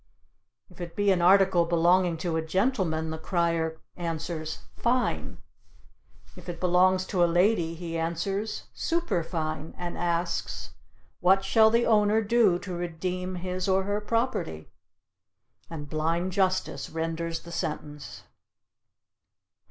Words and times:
If 0.71 0.81
it 0.81 0.95
be 0.95 1.11
an 1.11 1.21
article 1.21 1.65
belonging 1.67 2.17
to 2.25 2.35
a 2.35 2.41
gentleman 2.43 3.11
the 3.11 3.19
Crier 3.19 3.79
answers 3.95 4.63
"Fine"; 4.75 5.37
if 6.35 6.49
it 6.49 6.59
belongs 6.59 7.05
to 7.05 7.23
a 7.23 7.29
lady 7.31 7.75
he 7.75 7.99
answers, 7.99 8.63
"Superfine," 8.73 9.75
and 9.77 9.99
asks, 9.99 10.73
"What 11.19 11.45
shall 11.45 11.69
the 11.69 11.85
owner 11.85 12.23
do 12.23 12.57
to 12.57 12.73
redeem 12.73 13.35
his 13.35 13.67
(or 13.67 13.83
her) 13.83 14.01
property?" 14.01 14.71
and 15.69 15.87
Blind 15.87 16.31
Justice 16.31 16.89
renders 16.89 17.41
the 17.41 17.51
sentence. 17.51 18.23